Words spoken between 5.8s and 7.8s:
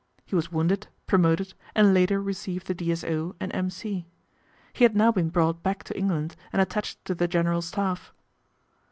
to England and attached to the General